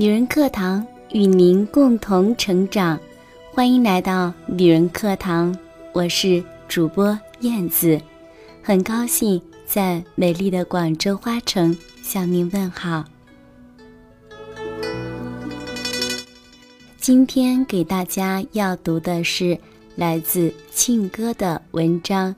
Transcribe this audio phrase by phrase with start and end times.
[0.00, 2.98] 女人课堂与您共同成长，
[3.52, 5.54] 欢迎来到女人课堂，
[5.92, 8.00] 我是主播燕子，
[8.62, 13.04] 很高兴在美丽的广州花城向您问好。
[16.96, 19.58] 今天给大家要读的是
[19.96, 22.34] 来自庆哥的文章，《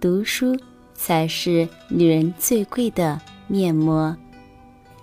[0.00, 0.56] 读书
[0.94, 4.16] 才是女人最贵的面膜》。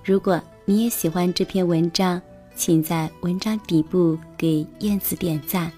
[0.05, 2.21] 如果你也喜欢这篇文章，
[2.53, 5.71] 请在文章底部给燕子点赞。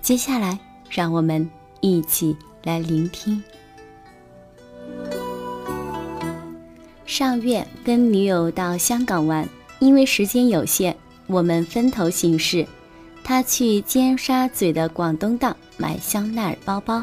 [0.00, 0.56] 接下来，
[0.88, 1.50] 让我们
[1.80, 3.42] 一起来聆听。
[7.04, 9.48] 上月跟女友到香港玩，
[9.80, 10.94] 因为时间有限，
[11.26, 12.64] 我们分头行事。
[13.24, 17.02] 他去尖沙咀的广东道买香奈儿包包，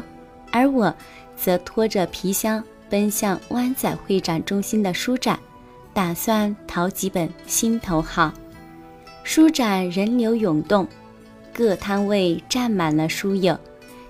[0.50, 0.94] 而我
[1.36, 5.38] 则拖着皮箱奔向湾仔会展中心的书展。
[5.94, 8.32] 打算淘几本心头好。
[9.24, 10.86] 书展人流涌动，
[11.52, 13.58] 各摊位站满了书友，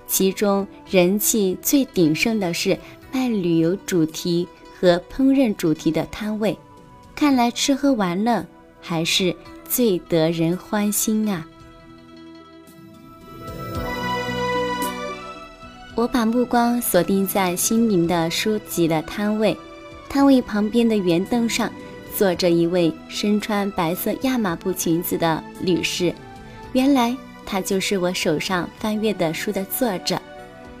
[0.07, 2.77] 其中人气最鼎盛的是
[3.11, 4.47] 卖旅游主题
[4.79, 6.57] 和烹饪主题的摊位。
[7.15, 8.43] 看来吃喝玩乐
[8.81, 9.35] 还是
[9.67, 11.45] 最得人欢心啊！
[15.95, 19.55] 我把目光锁定在新宁的书籍的摊位。
[20.13, 21.73] 摊位旁边的圆凳上，
[22.15, 26.13] 坐着一位身穿白色亚麻布裙子的女士。
[26.73, 30.21] 原来她就是我手上翻阅的书的作者。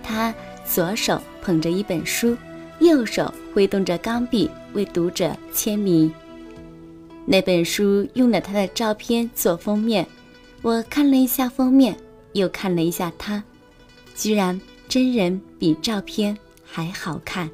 [0.03, 0.31] 她
[0.63, 2.37] 左手捧着一本书，
[2.77, 6.13] 右手挥动着钢笔为读者签名。
[7.25, 10.05] 那本书用了她的照片做封面，
[10.61, 11.97] 我看了一下封面，
[12.33, 13.43] 又看了一下她，
[14.15, 17.49] 居然真人比照片还好看。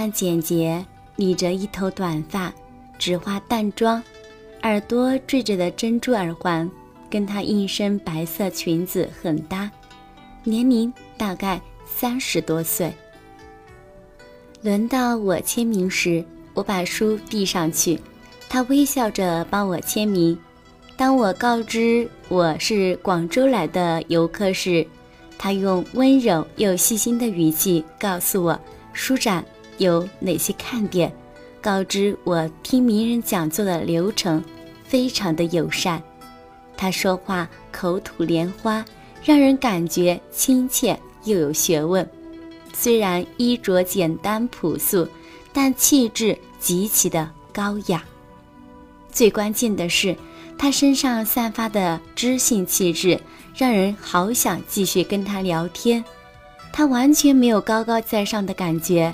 [0.00, 0.82] 扮简洁，
[1.16, 2.50] 理着一头短发，
[2.98, 4.02] 只化淡妆，
[4.62, 6.70] 耳朵缀着的珍珠耳环
[7.10, 9.70] 跟她一身白色裙子很搭，
[10.42, 12.90] 年龄大概三十多岁。
[14.62, 18.00] 轮到我签名时，我把书递上去，
[18.48, 20.34] 她微笑着帮我签名。
[20.96, 24.86] 当我告知我是广州来的游客时，
[25.36, 28.58] 她用温柔又细心的语气告诉我。
[28.94, 29.44] 书展
[29.80, 31.10] 有哪些看点？
[31.62, 34.42] 告知我听名人讲座的流程，
[34.84, 36.00] 非常的友善。
[36.76, 38.84] 他说话口吐莲花，
[39.24, 42.06] 让人感觉亲切又有学问。
[42.74, 45.08] 虽然衣着简单朴素，
[45.52, 48.04] 但气质极其的高雅。
[49.10, 50.14] 最关键的是，
[50.58, 53.18] 他身上散发的知性气质，
[53.56, 56.04] 让人好想继续跟他聊天。
[56.72, 59.12] 他完全没有高高在上的感觉，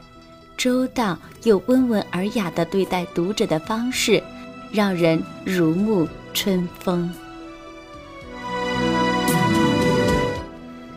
[0.56, 4.22] 周到又温文尔雅的对待读者的方式，
[4.72, 7.10] 让人如沐春风。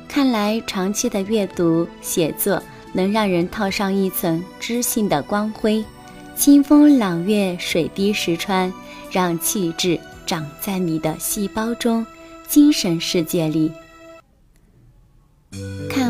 [0.07, 2.61] 看来长期的阅读写作
[2.93, 5.83] 能让人套上一层知性的光辉，
[6.35, 8.71] 清风朗月，水滴石穿，
[9.11, 12.05] 让气质长在你的细胞中、
[12.47, 13.71] 精神世界里。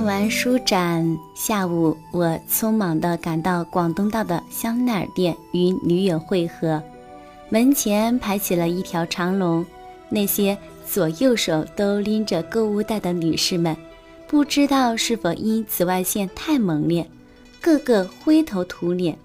[0.09, 6.81] 完书展，下午我匆忙地赶到广东道的香奈儿店与女友会合。
[7.47, 9.64] 门前排起了一条长龙，
[10.09, 13.78] 那些左右手都拎着购物袋的女士们，
[14.28, 17.08] 不知道是否因紫外线太猛烈，
[17.62, 19.16] 个个灰头土脸。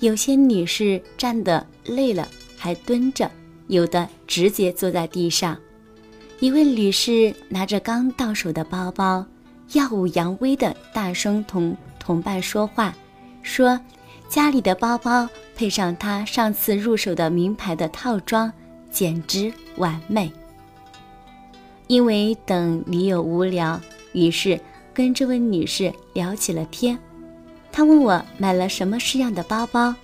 [0.00, 2.26] 有些女士站得累了
[2.58, 3.30] 还蹲着，
[3.68, 5.56] 有的直接坐在地上。
[6.40, 9.24] 一位女士拿着刚到手的包包。
[9.72, 12.94] 耀武扬威的大声同同伴说话，
[13.42, 13.80] 说
[14.28, 18.52] 家里的包包配上他上次入手的名牌的套装，
[18.90, 20.30] 简直完美。
[21.86, 23.80] 因为等女友无聊，
[24.12, 24.58] 于是
[24.92, 26.98] 跟这位女士聊起了天。
[27.72, 29.94] 她问我买了什么式样的包包，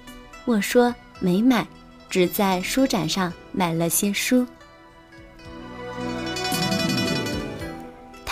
[0.45, 1.67] 我说没买，
[2.09, 4.47] 只在书展上买了些书。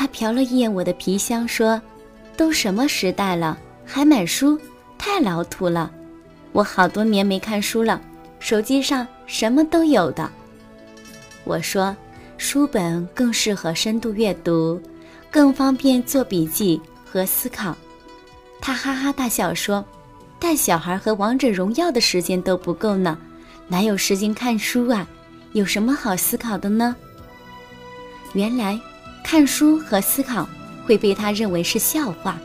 [0.09, 1.81] 瞟了一眼我的皮箱，说
[2.37, 4.59] ：“都什么时代了，还买书，
[4.99, 5.91] 太老土了。
[6.53, 8.01] 我好多年没看书了，
[8.41, 10.31] 手机上什么都有的。”
[11.45, 11.97] 我说
[12.37, 14.81] ：“书本更适合深度阅读，
[15.31, 17.77] 更方便做笔记和思考。”
[18.61, 19.85] 他哈哈大笑说
[20.39, 23.17] ：“带小孩和王者荣耀的时间都不够呢，
[23.69, 25.07] 哪有时间看书啊？
[25.53, 26.95] 有什么好思考的呢？”
[28.35, 28.79] 原来。
[29.31, 30.49] 看书和思考
[30.87, 32.39] 会被他认为是笑话，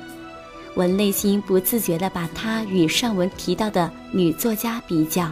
[0.74, 5.32] 我内心不自觉地把她与上文提到的女作家比较。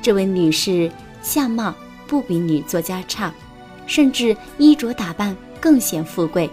[0.00, 0.90] 这位女士
[1.20, 1.74] 相貌
[2.06, 3.30] 不比女作家差，
[3.86, 6.48] 甚至衣着打扮更显富贵，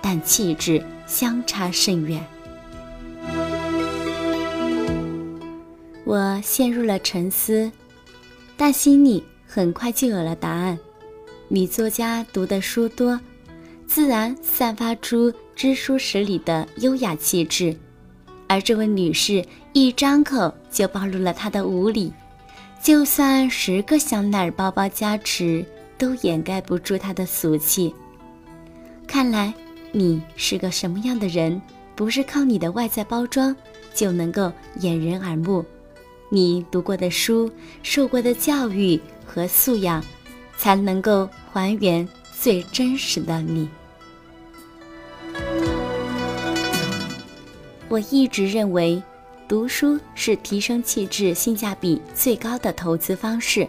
[0.00, 2.26] 但气质相差甚远。
[6.04, 7.70] 我陷入了沉思，
[8.56, 10.78] 但心里很快就有了答案。
[11.48, 13.18] 女作家读的书多，
[13.86, 17.76] 自然散发出知书识礼的优雅气质，
[18.48, 22.12] 而这位女士一张口就暴露了她的无礼，
[22.82, 25.64] 就算十个香奈儿包包加持，
[25.96, 27.94] 都掩盖不住她的俗气。
[29.06, 29.54] 看来
[29.92, 31.62] 你是个什么样的人，
[31.94, 33.54] 不是靠你的外在包装
[33.94, 35.64] 就能够掩人耳目。
[36.28, 37.48] 你读过的书、
[37.84, 40.04] 受过的教育和素养，
[40.56, 42.06] 才能够还原
[42.38, 43.68] 最真实的你。
[47.88, 49.02] 我一直认为，
[49.46, 53.68] 读书是提升气质性价比最高的投资方式。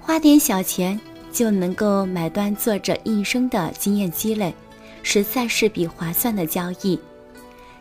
[0.00, 1.00] 花点小钱
[1.32, 4.54] 就能够买断作者一生的经验积累，
[5.02, 6.98] 实在是笔划算的交易。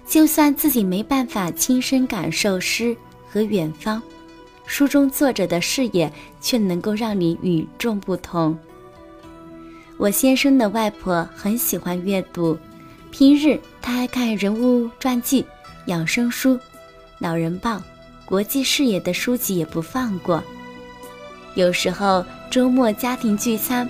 [0.07, 2.95] 就算自己没办法亲身感受诗。
[3.30, 4.01] 和远方，
[4.67, 6.11] 书中作者的视野
[6.41, 8.55] 却能够让你与众不同。
[9.95, 12.55] 我先生的外婆很喜欢阅读，
[13.09, 15.43] 平日她爱看人物传记、
[15.87, 16.59] 养生书、
[17.17, 17.81] 老人报、
[18.25, 20.43] 国际视野的书籍也不放过。
[21.55, 23.89] 有时候周末家庭聚餐，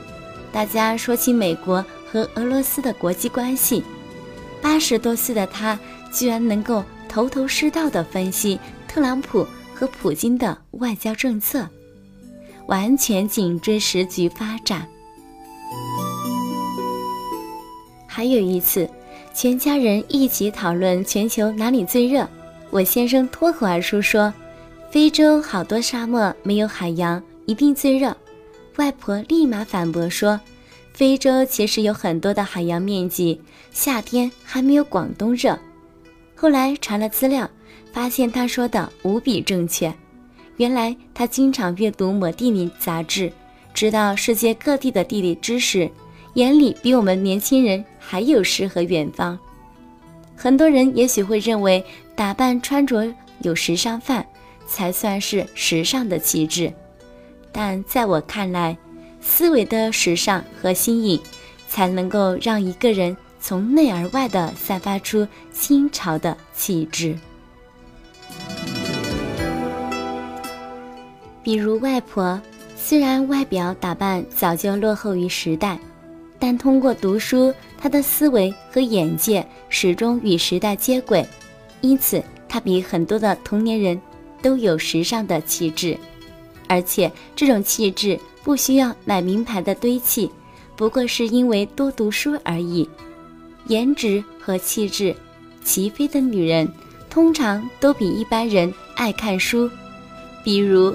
[0.51, 3.83] 大家说起美国和俄罗斯的国际关系，
[4.61, 5.77] 八十多岁的他
[6.13, 8.59] 居然能够头头是道地分析。
[8.87, 9.45] 特朗普
[9.77, 11.67] 和普京的外交政策
[12.65, 14.87] 完全紧追时局发展。
[18.07, 18.89] 还有一次，
[19.35, 22.27] 全家人一起讨论全球哪里最热，
[22.71, 24.33] 我先生脱口而出说
[24.89, 28.17] ：“非洲好多沙漠，没有海洋，一定最热。”
[28.77, 30.41] 外婆立马反驳说
[30.91, 33.39] ：“非洲其实有很多的海洋面积，
[33.71, 35.57] 夏天还没有广东热。”
[36.35, 37.47] 后来查了资料。
[37.97, 39.91] 发现他说的无比正确，
[40.57, 43.33] 原来他经常阅读《某地理》杂志，
[43.73, 45.89] 知道世界各地的地理知识，
[46.35, 49.35] 眼里比我们年轻人还有诗和远方。
[50.35, 51.83] 很多人也许会认为
[52.15, 54.23] 打扮穿着有时尚范
[54.67, 56.71] 才算是时尚的气质，
[57.51, 58.77] 但在我看来，
[59.21, 61.19] 思维的时尚和新颖，
[61.67, 67.17] 才能够让一个人从内而外的散发出新潮的气质。
[71.47, 72.37] 比如外婆，
[72.75, 75.79] 虽然外表打扮早就落后于时代，
[76.37, 81.25] 但通过读书，她的思维和眼界始终与时代接轨，
[81.79, 83.97] 因此她比很多的同年人
[84.41, 85.97] 都有时尚的气质，
[86.67, 90.29] 而且这种气质不需要买名牌的堆砌，
[90.75, 92.89] 不过是因为多读书而已。
[93.67, 95.15] 颜值和气质
[95.63, 96.69] 齐飞的女人，
[97.09, 99.71] 通常都比一般人爱看书，
[100.43, 100.93] 比如。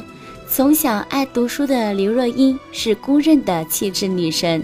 [0.55, 4.63] 从小爱读书的刘若英是公认的气质女神，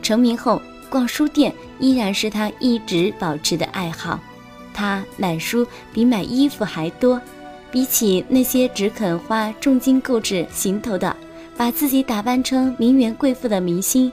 [0.00, 4.18] 成名后逛书店依然是她一直保持的爱好。
[4.72, 7.20] 她买书比买衣服还多，
[7.70, 11.14] 比起那些只肯花重金购置行头的，
[11.54, 14.10] 把自己打扮成名媛贵妇的明星，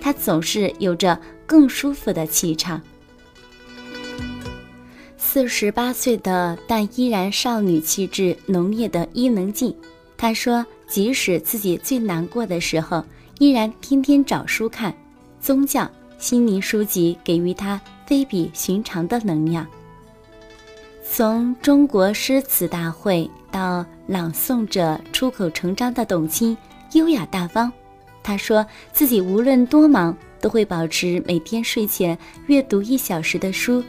[0.00, 1.16] 她总是有着
[1.46, 2.82] 更舒服的气场。
[5.16, 9.72] 四十八岁的但依然少女气质浓烈的伊能静。
[10.24, 13.04] 他说：“即使自己最难过的时候，
[13.40, 14.94] 依然天天找书看，
[15.38, 15.86] 宗教、
[16.18, 19.66] 心灵书籍给予他非比寻常的能量。
[21.06, 26.56] 从中国诗词大会到朗诵者出口成章的董卿，
[26.94, 27.70] 优雅大方。
[28.22, 28.64] 他说
[28.94, 32.16] 自己无论多忙，都会保持每天睡前
[32.46, 33.84] 阅读一小时的书，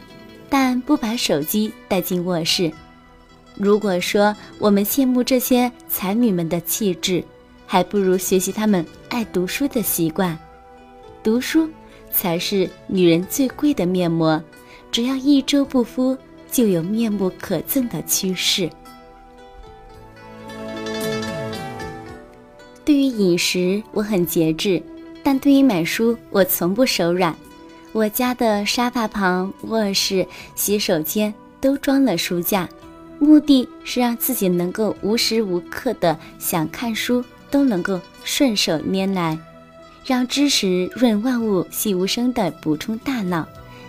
[0.49, 2.69] 但不把手机带进卧室。”
[3.57, 7.23] 如果说我们羡慕这些才女们的气质，
[7.65, 10.37] 还不如学习她们爱读书的习惯。
[11.23, 11.69] 读书
[12.11, 14.41] 才是女人最贵的面膜，
[14.91, 16.17] 只要一周不敷，
[16.51, 18.69] 就有面目可憎的趋势。
[22.83, 24.81] 对于饮食，我很节制，
[25.23, 27.35] 但对于买书，我从不手软。
[27.93, 32.69] 我家的沙发旁、卧室、洗手间都装了书架。
[33.19, 39.37] 目的是让自己能够无时无刻的想看书都能够顺手拈来，
[40.05, 43.47] 让知识润万物，细无声的补充大脑。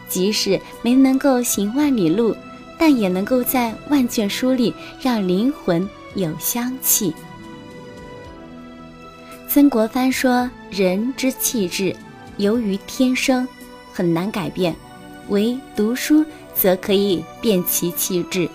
[0.09, 2.35] 即使没能够行万里路，
[2.79, 7.13] 但也能够在万卷书里让灵魂有香气。
[9.49, 11.97] 曾国藩说：“人之气质，
[12.37, 13.49] 由于天生，
[13.93, 14.73] 很难改变；
[15.29, 18.49] 唯读书，则可以变其气质。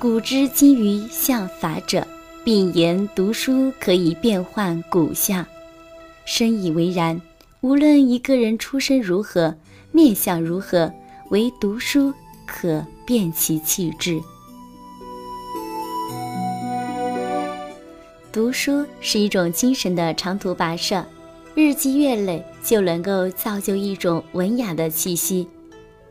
[0.00, 2.06] 古之今于相法者，
[2.44, 5.44] 并言读书可以变换骨相。
[6.24, 7.20] 深以为然。
[7.62, 9.52] 无论一个人出身如何，
[9.90, 10.92] 面相如何，
[11.30, 12.14] 唯读书
[12.46, 14.20] 可变其气质。”
[18.30, 21.04] 读书是一种精神的长途跋涉，
[21.56, 25.48] 日积月累就能够造就一种文雅的气息。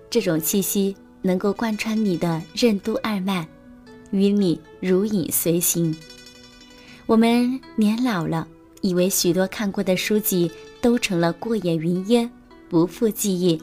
[0.09, 3.47] 这种气息能够贯穿你的任督二脉，
[4.11, 5.95] 与你如影随形。
[7.05, 8.47] 我们年老了，
[8.81, 12.29] 以为许多看过的书籍都成了过眼云烟，
[12.69, 13.61] 不复记忆。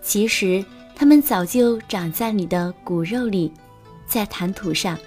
[0.00, 3.52] 其实，它们早就长在你的骨肉里，
[4.06, 4.98] 在谈吐上、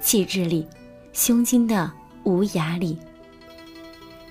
[0.00, 0.66] 气质里、
[1.12, 1.90] 胸襟的。
[2.22, 2.98] 无涯里，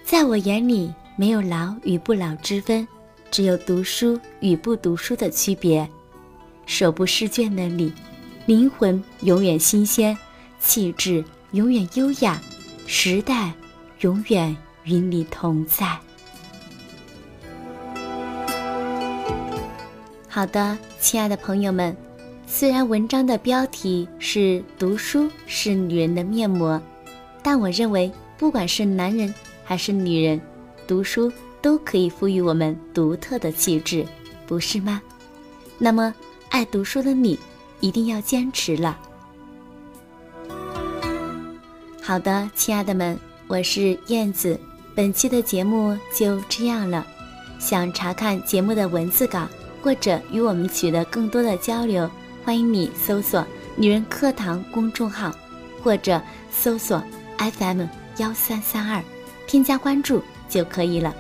[0.06, 2.88] 在我眼里没有老与不老之分，
[3.32, 5.89] 只有读书与不读书的区别。
[6.68, 7.91] 手不释卷的你，
[8.50, 10.18] 灵魂永远新鲜，
[10.60, 12.41] 气质永远优雅，
[12.88, 13.53] 时代
[14.00, 15.96] 永远与你同在。
[20.27, 21.96] 好的，亲爱的朋友们，
[22.48, 26.82] 虽然文章的标题是“读书是女人的面膜”。
[27.44, 29.32] 但我认为，不管是男人
[29.63, 30.41] 还是女人，
[30.88, 34.03] 读书都可以赋予我们独特的气质，
[34.48, 35.00] 不是吗？
[35.77, 36.12] 那么，
[36.50, 37.38] 爱读书的你
[37.80, 38.98] 一定要坚持了。
[42.02, 44.60] 好的，亲爱的们，我是燕子，
[44.96, 47.06] 本期的节目就这样了。
[47.60, 49.48] 想查看节目的文字稿，
[49.82, 52.10] 或者与我们取得更多的交流，
[52.44, 53.46] 欢迎你搜索
[53.78, 55.32] “女人课堂”公众号，
[55.84, 56.22] 或者
[56.52, 57.04] 搜索。
[57.40, 57.84] FM
[58.18, 59.02] 幺三三二，
[59.48, 61.16] 添加关注就可以了。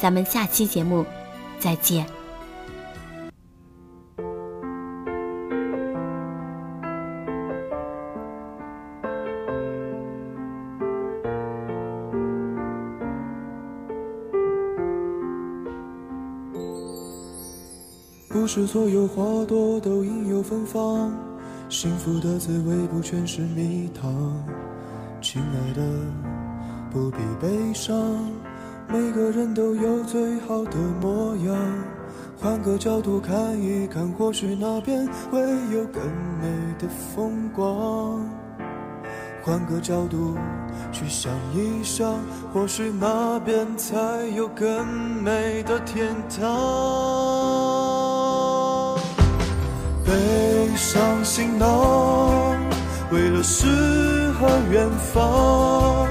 [0.00, 1.06] 咱们下期节目
[1.60, 2.19] 再见。
[18.40, 21.12] 不是所有花朵都应有芬芳，
[21.68, 24.10] 幸福的滋味不全是蜜糖。
[25.20, 25.82] 亲爱的，
[26.90, 27.94] 不必悲伤，
[28.88, 31.54] 每个人都有最好的模样。
[32.38, 35.38] 换个角度看一看，或许那边会
[35.70, 36.02] 有更
[36.40, 38.26] 美的风光。
[39.42, 40.38] 换个角度
[40.90, 42.14] 去想一想，
[42.54, 43.94] 或许那边才
[44.34, 44.86] 有更
[45.22, 47.69] 美的天堂。
[50.10, 52.56] 背上行囊，
[53.12, 53.68] 为了诗。
[54.40, 56.08] 和远方，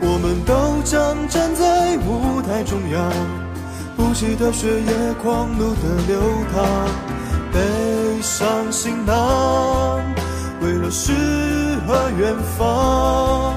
[0.00, 3.10] 我们都将站在舞台中央。
[3.96, 6.20] 不羁的血液，狂怒的流
[6.54, 6.64] 淌，
[7.52, 10.00] 背上行囊，
[10.62, 11.12] 为了诗
[11.84, 13.56] 和远方。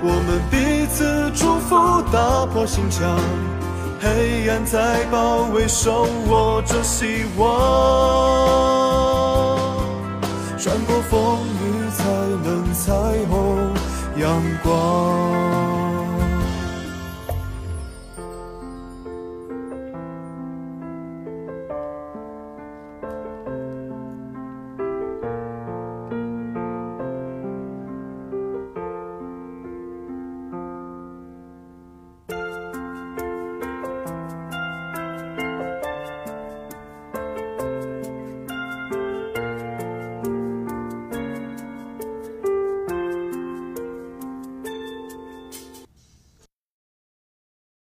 [0.00, 1.76] 我们彼此祝福，
[2.10, 3.20] 打破心墙，
[4.00, 8.77] 黑暗在包围，手握着希望。
[10.60, 12.02] 穿过风雨，才
[12.42, 12.92] 能彩
[13.30, 13.72] 虹
[14.16, 15.77] 阳光。